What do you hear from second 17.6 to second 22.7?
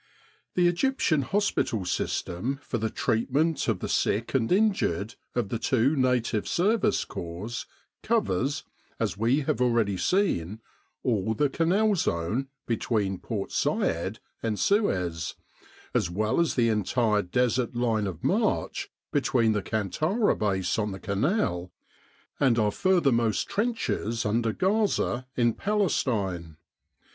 line of march between the Kantara Base on the Canal and